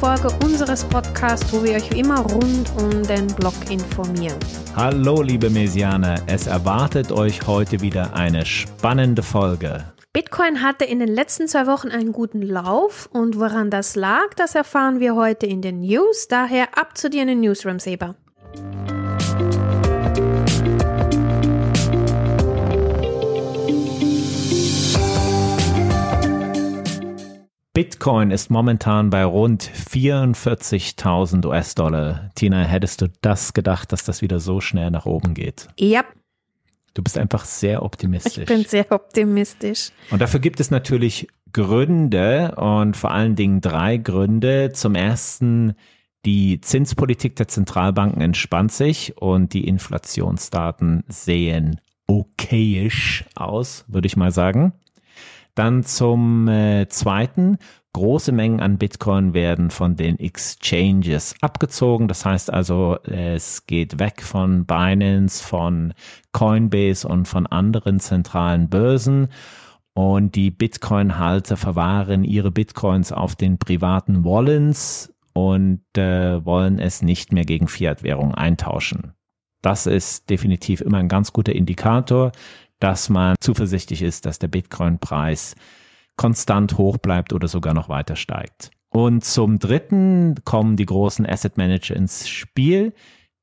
[0.00, 4.38] Folge unseres Podcasts, wo wir euch wie immer rund um den Blog informieren.
[4.74, 9.92] Hallo liebe Maisianer, es erwartet euch heute wieder eine spannende Folge.
[10.14, 14.54] Bitcoin hatte in den letzten zwei Wochen einen guten Lauf und woran das lag, das
[14.54, 16.28] erfahren wir heute in den News.
[16.28, 18.14] Daher ab zu dir in den Newsroom, Seba.
[27.80, 32.28] Bitcoin ist momentan bei rund 44.000 US-Dollar.
[32.34, 35.66] Tina, hättest du das gedacht, dass das wieder so schnell nach oben geht?
[35.78, 36.04] Ja.
[36.92, 38.36] Du bist einfach sehr optimistisch.
[38.36, 39.92] Ich bin sehr optimistisch.
[40.10, 44.72] Und dafür gibt es natürlich Gründe und vor allen Dingen drei Gründe.
[44.74, 45.72] Zum ersten,
[46.26, 54.32] die Zinspolitik der Zentralbanken entspannt sich und die Inflationsdaten sehen okayisch aus, würde ich mal
[54.32, 54.74] sagen.
[55.54, 57.58] Dann zum äh, zweiten,
[57.92, 62.08] große Mengen an Bitcoin werden von den Exchanges abgezogen.
[62.08, 65.94] Das heißt also, es geht weg von Binance, von
[66.32, 69.28] Coinbase und von anderen zentralen Börsen.
[69.92, 77.32] Und die Bitcoin-Halter verwahren ihre Bitcoins auf den privaten Wallets und äh, wollen es nicht
[77.32, 79.14] mehr gegen Fiat-Währung eintauschen.
[79.62, 82.32] Das ist definitiv immer ein ganz guter Indikator
[82.80, 85.54] dass man zuversichtlich ist, dass der Bitcoin-Preis
[86.16, 88.70] konstant hoch bleibt oder sogar noch weiter steigt.
[88.88, 92.92] Und zum dritten kommen die großen Asset Manager ins Spiel,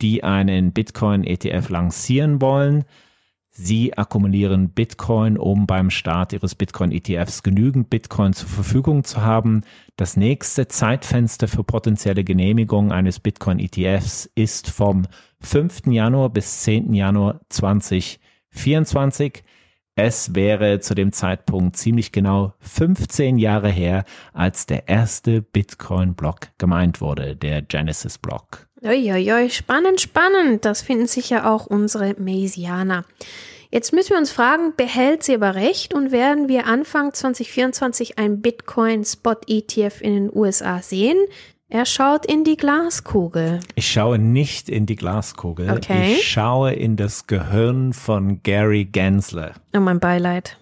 [0.00, 2.84] die einen Bitcoin-ETF lancieren wollen.
[3.50, 9.60] Sie akkumulieren Bitcoin, um beim Start ihres Bitcoin-ETFs genügend Bitcoin zur Verfügung zu haben.
[9.96, 15.06] Das nächste Zeitfenster für potenzielle Genehmigung eines Bitcoin-ETFs ist vom
[15.40, 15.86] 5.
[15.86, 16.94] Januar bis 10.
[16.94, 18.18] Januar 2020.
[18.54, 19.42] 24.
[19.96, 27.00] Es wäre zu dem Zeitpunkt ziemlich genau 15 Jahre her, als der erste Bitcoin-Block gemeint
[27.00, 28.66] wurde, der Genesis-Block.
[28.82, 30.64] Uiuiui, spannend, spannend.
[30.64, 33.04] Das finden sicher auch unsere Maisianer.
[33.70, 38.40] Jetzt müssen wir uns fragen, behält sie aber recht und werden wir Anfang 2024 ein
[38.40, 41.18] Bitcoin-Spot-ETF in den USA sehen?
[41.68, 43.60] Er schaut in die Glaskugel.
[43.74, 45.70] Ich schaue nicht in die Glaskugel.
[45.70, 46.14] Okay.
[46.14, 49.54] Ich schaue in das Gehirn von Gary Gensler.
[49.74, 50.58] Oh, mein Beileid.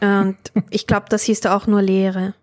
[0.00, 0.36] Und
[0.70, 2.34] ich glaube, das hieß da auch nur Leere.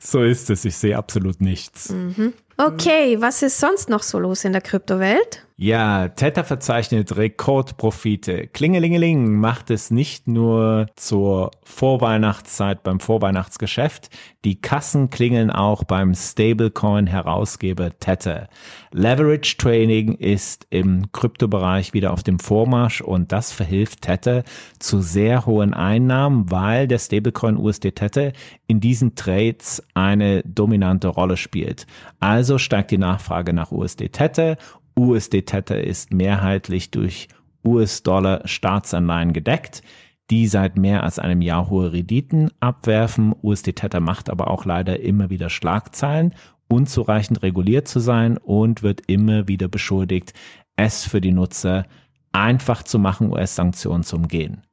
[0.00, 0.64] So ist es.
[0.64, 1.90] Ich sehe absolut nichts.
[1.90, 2.32] Mhm.
[2.56, 5.45] Okay, was ist sonst noch so los in der Kryptowelt?
[5.58, 8.46] Ja, Tether verzeichnet Rekordprofite.
[8.46, 14.10] Klingelingeling macht es nicht nur zur Vorweihnachtszeit beim Vorweihnachtsgeschäft.
[14.44, 18.50] Die Kassen klingeln auch beim Stablecoin-Herausgeber Tether.
[18.92, 24.44] Leverage Trading ist im Kryptobereich wieder auf dem Vormarsch und das verhilft Tether
[24.78, 28.34] zu sehr hohen Einnahmen, weil der Stablecoin USD Tether
[28.66, 31.86] in diesen Trades eine dominante Rolle spielt.
[32.20, 34.58] Also steigt die Nachfrage nach USD Tether
[34.98, 37.28] USD-Tether ist mehrheitlich durch
[37.64, 39.82] US-Dollar-Staatsanleihen gedeckt,
[40.30, 43.34] die seit mehr als einem Jahr hohe Renditen abwerfen.
[43.42, 46.34] USD-Tether macht aber auch leider immer wieder Schlagzeilen,
[46.68, 50.32] unzureichend reguliert zu sein und wird immer wieder beschuldigt,
[50.76, 51.86] es für die Nutzer
[52.32, 54.65] einfach zu machen, US-Sanktionen zu umgehen.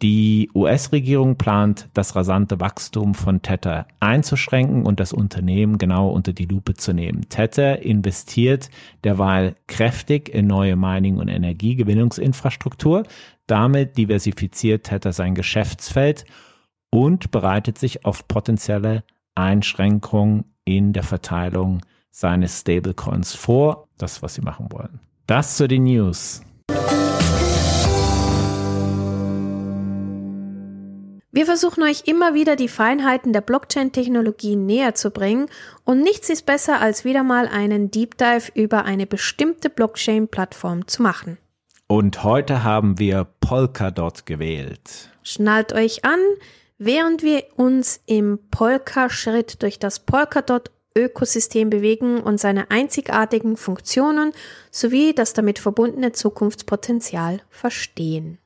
[0.00, 6.44] Die US-Regierung plant, das rasante Wachstum von Tether einzuschränken und das Unternehmen genau unter die
[6.44, 7.28] Lupe zu nehmen.
[7.28, 8.70] Tether investiert
[9.02, 13.02] derweil kräftig in neue Mining- und Energiegewinnungsinfrastruktur.
[13.48, 16.24] Damit diversifiziert Tether sein Geschäftsfeld
[16.90, 19.02] und bereitet sich auf potenzielle
[19.34, 21.80] Einschränkungen in der Verteilung
[22.12, 23.88] seines Stablecoins vor.
[23.98, 25.00] Das, was sie machen wollen.
[25.26, 26.42] Das zu den News.
[31.30, 35.50] Wir versuchen euch immer wieder die Feinheiten der Blockchain-Technologie näher zu bringen
[35.84, 41.02] und nichts ist besser, als wieder mal einen Deep Dive über eine bestimmte Blockchain-Plattform zu
[41.02, 41.36] machen.
[41.86, 45.10] Und heute haben wir Polkadot gewählt.
[45.22, 46.18] Schnallt euch an,
[46.78, 54.32] während wir uns im Polka-Schritt durch das Polkadot Ökosystem bewegen und seine einzigartigen Funktionen
[54.70, 58.38] sowie das damit verbundene Zukunftspotenzial verstehen.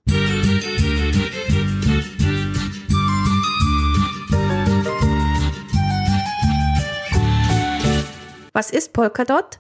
[8.55, 9.59] Was ist Polkadot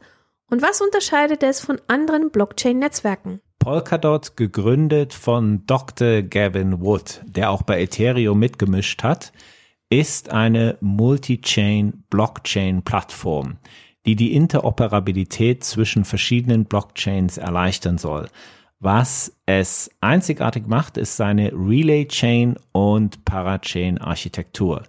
[0.50, 3.40] und was unterscheidet es von anderen Blockchain-Netzwerken?
[3.58, 6.20] Polkadot gegründet von Dr.
[6.20, 9.32] Gavin Wood, der auch bei Ethereum mitgemischt hat,
[9.88, 13.56] ist eine Multi-Chain-Blockchain-Plattform,
[14.04, 18.28] die die Interoperabilität zwischen verschiedenen Blockchains erleichtern soll.
[18.78, 24.82] Was es einzigartig macht, ist seine Relay-Chain und Parachain-Architektur.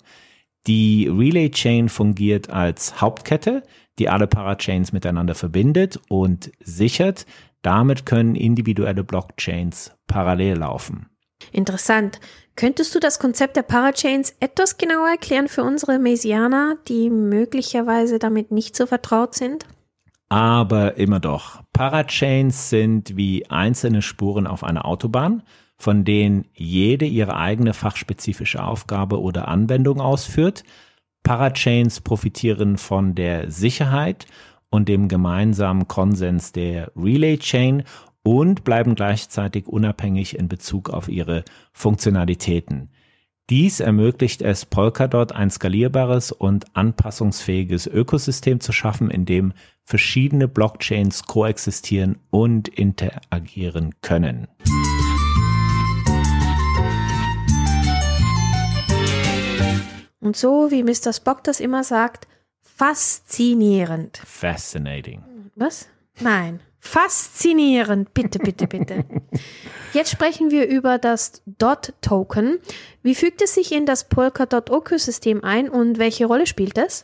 [0.65, 3.63] Die Relay Chain fungiert als Hauptkette,
[3.99, 7.25] die alle Parachains miteinander verbindet und sichert.
[7.61, 11.07] Damit können individuelle Blockchains parallel laufen.
[11.51, 12.19] Interessant.
[12.55, 18.51] Könntest du das Konzept der Parachains etwas genauer erklären für unsere Mesianer, die möglicherweise damit
[18.51, 19.65] nicht so vertraut sind?
[20.29, 21.61] Aber immer doch.
[21.73, 25.43] Parachains sind wie einzelne Spuren auf einer Autobahn,
[25.77, 30.63] von denen jede ihre eigene fachspezifische Aufgabe oder Anwendung ausführt.
[31.23, 34.27] Parachains profitieren von der Sicherheit
[34.69, 37.83] und dem gemeinsamen Konsens der Relay Chain
[38.23, 42.89] und bleiben gleichzeitig unabhängig in Bezug auf ihre Funktionalitäten.
[43.49, 49.53] Dies ermöglicht es Polkadot ein skalierbares und anpassungsfähiges Ökosystem zu schaffen, in dem
[49.83, 54.47] verschiedene Blockchains koexistieren und interagieren können.
[60.23, 61.11] Und so, wie Mr.
[61.11, 62.27] Spock das immer sagt,
[62.61, 64.21] faszinierend.
[64.25, 65.21] Fascinating.
[65.55, 65.89] Was?
[66.21, 66.61] Nein.
[66.79, 68.13] Faszinierend.
[68.13, 69.05] Bitte, bitte, bitte.
[69.93, 72.59] Jetzt sprechen wir über das DOT-Token.
[73.03, 77.03] Wie fügt es sich in das Polkadot-Ökosystem ein und welche Rolle spielt es?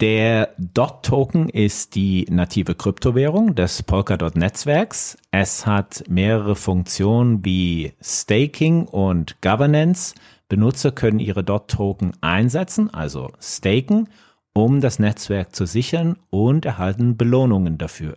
[0.00, 5.16] Der DOT-Token ist die native Kryptowährung des Polkadot-Netzwerks.
[5.30, 10.14] Es hat mehrere Funktionen wie Staking und Governance.
[10.52, 14.10] Benutzer können ihre DOT-Token einsetzen, also staken,
[14.52, 18.16] um das Netzwerk zu sichern und erhalten Belohnungen dafür.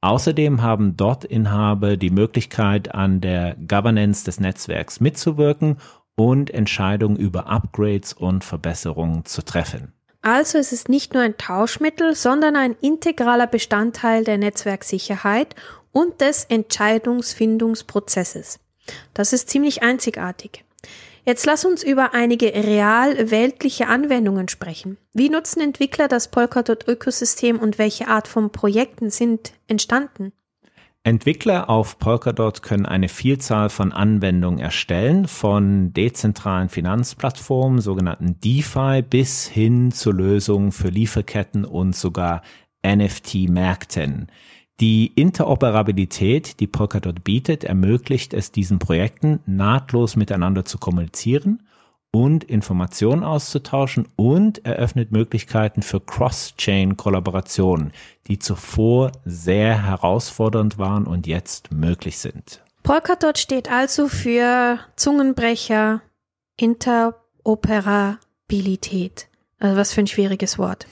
[0.00, 5.76] Außerdem haben DOT-Inhaber die Möglichkeit, an der Governance des Netzwerks mitzuwirken
[6.14, 9.92] und Entscheidungen über Upgrades und Verbesserungen zu treffen.
[10.22, 15.54] Also es ist nicht nur ein Tauschmittel, sondern ein integraler Bestandteil der Netzwerksicherheit
[15.92, 18.58] und des Entscheidungsfindungsprozesses.
[19.12, 20.62] Das ist ziemlich einzigartig.
[21.28, 24.96] Jetzt lass uns über einige real weltliche Anwendungen sprechen.
[25.12, 30.32] Wie nutzen Entwickler das Polkadot-Ökosystem und welche Art von Projekten sind entstanden?
[31.02, 39.48] Entwickler auf Polkadot können eine Vielzahl von Anwendungen erstellen, von dezentralen Finanzplattformen, sogenannten DeFi, bis
[39.48, 42.42] hin zu Lösungen für Lieferketten und sogar
[42.86, 44.28] NFT-Märkten.
[44.78, 51.66] Die Interoperabilität, die Polkadot bietet, ermöglicht es diesen Projekten nahtlos miteinander zu kommunizieren
[52.10, 57.94] und Informationen auszutauschen und eröffnet Möglichkeiten für Cross-Chain-Kollaborationen,
[58.26, 62.62] die zuvor sehr herausfordernd waren und jetzt möglich sind.
[62.82, 66.02] Polkadot steht also für Zungenbrecher,
[66.58, 69.28] Interoperabilität.
[69.58, 70.86] Also was für ein schwieriges Wort.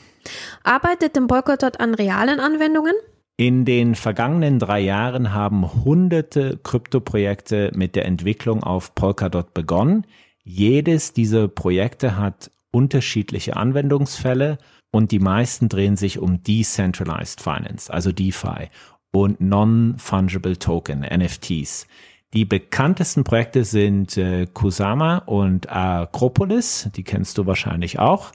[0.63, 2.95] Arbeitet denn Polkadot an realen Anwendungen?
[3.37, 10.07] In den vergangenen drei Jahren haben hunderte Kryptoprojekte mit der Entwicklung auf Polkadot begonnen.
[10.45, 14.59] Jedes dieser Projekte hat unterschiedliche Anwendungsfälle
[14.93, 18.69] und die meisten drehen sich um Decentralized Finance, also DeFi
[19.11, 21.89] und Non-Fungible Token, NFTs.
[22.35, 28.31] Die bekanntesten Projekte sind äh, Kusama und Acropolis, die kennst du wahrscheinlich auch.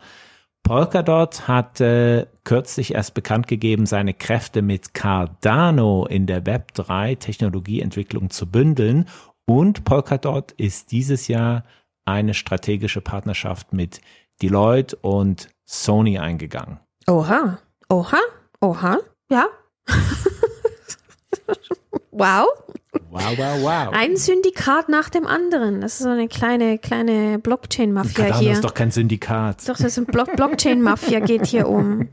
[0.64, 8.30] Polkadot hat äh, kürzlich erst bekannt gegeben, seine Kräfte mit Cardano in der Web3 Technologieentwicklung
[8.30, 9.06] zu bündeln.
[9.48, 11.64] Und Polkadot ist dieses Jahr
[12.06, 14.02] eine strategische Partnerschaft mit
[14.42, 16.80] Deloitte und Sony eingegangen.
[17.08, 18.20] Oha, oha,
[18.62, 19.00] oha,
[19.32, 19.48] ja.
[22.12, 22.48] wow,
[23.12, 23.94] Wow, wow, wow.
[23.94, 25.82] Ein Syndikat nach dem anderen.
[25.82, 28.52] Das ist so eine kleine, kleine Blockchain-Mafia hier.
[28.52, 29.68] ist doch kein Syndikat.
[29.68, 32.10] Doch, das ist ein Block Blockchain-Mafia geht hier um.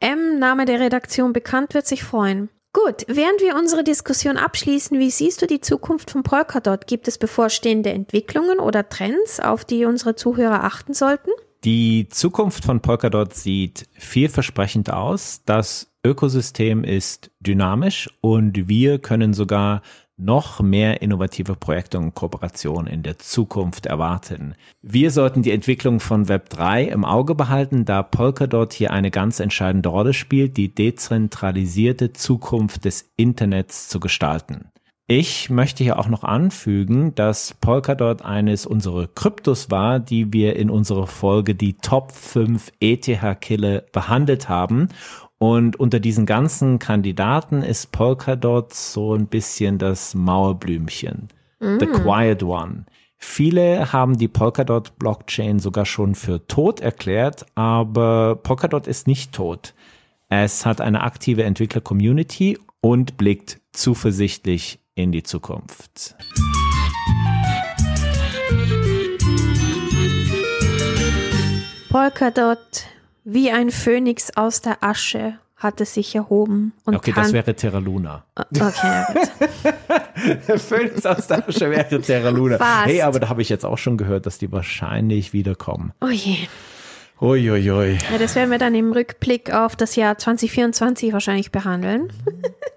[0.00, 2.48] M, Name der Redaktion bekannt, wird sich freuen.
[2.72, 6.86] Gut, während wir unsere Diskussion abschließen, wie siehst du die Zukunft von Polkadot?
[6.86, 11.30] Gibt es bevorstehende Entwicklungen oder Trends, auf die unsere Zuhörer achten sollten?
[11.64, 15.42] Die Zukunft von Polkadot sieht vielversprechend aus.
[15.46, 19.82] Das Ökosystem ist dynamisch und wir können sogar
[20.16, 24.54] noch mehr innovative Projekte und Kooperationen in der Zukunft erwarten.
[24.82, 29.90] Wir sollten die Entwicklung von Web3 im Auge behalten, da Polkadot hier eine ganz entscheidende
[29.90, 34.70] Rolle spielt, die dezentralisierte Zukunft des Internets zu gestalten.
[35.08, 40.68] Ich möchte hier auch noch anfügen, dass Polkadot eines unserer Kryptos war, die wir in
[40.68, 44.88] unserer Folge die Top 5 ETH-Killer behandelt haben
[45.38, 51.28] und unter diesen ganzen Kandidaten ist Polkadot so ein bisschen das Mauerblümchen.
[51.60, 51.78] Mm.
[51.78, 52.86] The Quiet One.
[53.18, 59.74] Viele haben die Polkadot-Blockchain sogar schon für tot erklärt, aber Polkadot ist nicht tot.
[60.28, 66.14] Es hat eine aktive Entwickler-Community und blickt zuversichtlich in die Zukunft.
[71.90, 72.86] Polkadot
[73.26, 76.72] wie ein Phönix aus der Asche hat es sich erhoben.
[76.84, 78.24] Und okay, das wäre Terra Luna.
[78.36, 78.70] Okay,
[80.48, 80.58] ja.
[80.58, 82.56] Phönix aus der Asche wäre Terra Luna.
[82.58, 82.86] Fast.
[82.86, 85.92] Hey, aber da habe ich jetzt auch schon gehört, dass die wahrscheinlich wiederkommen.
[86.00, 86.36] Oh je.
[87.20, 87.70] Uiuiui.
[87.70, 87.98] Ui, ui.
[88.12, 92.12] Ja, das werden wir dann im Rückblick auf das Jahr 2024 wahrscheinlich behandeln.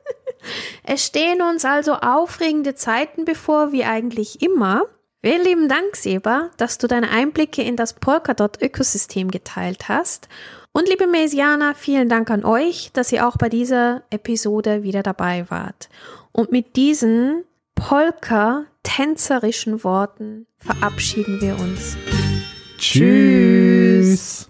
[0.84, 4.84] es stehen uns also aufregende Zeiten bevor, wie eigentlich immer.
[5.22, 10.30] Vielen lieben Dank, Seba, dass du deine Einblicke in das Polkadot-Ökosystem geteilt hast.
[10.72, 15.46] Und liebe Mesianer, vielen Dank an euch, dass ihr auch bei dieser Episode wieder dabei
[15.50, 15.90] wart.
[16.32, 17.44] Und mit diesen
[17.76, 21.98] Polka-tänzerischen Worten verabschieden wir uns.
[22.78, 24.48] Tschüss.